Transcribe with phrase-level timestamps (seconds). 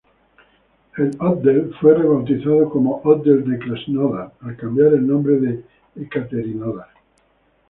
[0.97, 5.63] El "otdel" fue rebautizado como "otdel de Krasnodar", al cambiar el nombre de
[5.95, 6.87] Ekaterinodar.